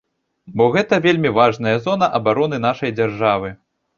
Бо 0.59 0.63
гэта 0.75 0.97
вельмі 1.05 1.31
важная 1.39 1.75
зона 1.85 2.09
абароны 2.19 2.57
нашай 2.67 2.97
дзяржавы. 3.01 3.55